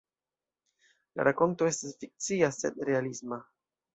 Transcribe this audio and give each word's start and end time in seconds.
La 1.19 1.25
rakonto 1.27 1.69
estas 1.73 1.93
fikcia, 1.99 2.51
sed 2.57 2.83
realisma. 2.91 3.41